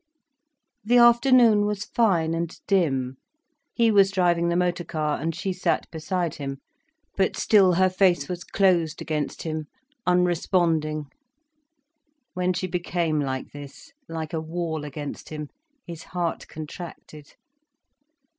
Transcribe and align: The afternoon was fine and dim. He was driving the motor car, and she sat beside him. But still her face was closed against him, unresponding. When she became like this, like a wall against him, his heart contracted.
The 0.83 0.97
afternoon 0.97 1.67
was 1.67 1.85
fine 1.85 2.33
and 2.33 2.59
dim. 2.65 3.17
He 3.71 3.91
was 3.91 4.09
driving 4.09 4.49
the 4.49 4.55
motor 4.55 4.83
car, 4.83 5.21
and 5.21 5.35
she 5.35 5.53
sat 5.53 5.85
beside 5.91 6.33
him. 6.33 6.57
But 7.15 7.37
still 7.37 7.73
her 7.73 7.87
face 7.87 8.27
was 8.27 8.43
closed 8.43 8.99
against 8.99 9.43
him, 9.43 9.67
unresponding. 10.07 11.11
When 12.33 12.51
she 12.53 12.65
became 12.65 13.19
like 13.19 13.51
this, 13.51 13.91
like 14.09 14.33
a 14.33 14.41
wall 14.41 14.85
against 14.85 15.29
him, 15.29 15.49
his 15.85 16.01
heart 16.05 16.47
contracted. 16.47 17.35